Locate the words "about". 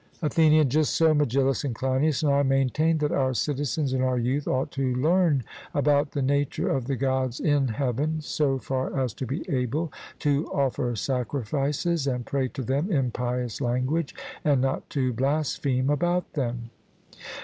5.75-6.13, 15.91-16.33